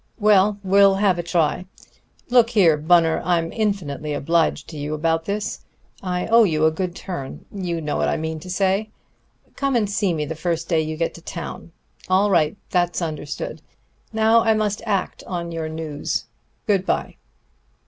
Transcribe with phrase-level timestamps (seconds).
[0.19, 1.67] Well, we'll have a try....
[2.31, 5.63] Look here, Bunner, I'm infinitely obliged to you about this.
[6.01, 7.45] I owe you a good turn.
[7.53, 8.89] You know I mean what I say.
[9.55, 11.71] Come and see me the first day you get to town....
[12.09, 13.61] All right, that's understood.
[14.11, 16.25] Now I must act on your news.
[16.65, 17.17] Good by."